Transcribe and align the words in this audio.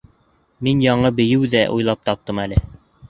Мин 0.67 0.79
яңы 0.85 1.11
бейеү 1.19 1.49
ҙә 1.53 1.61
уйлап 1.77 2.03
таптым 2.11 2.43
әле. 2.47 2.63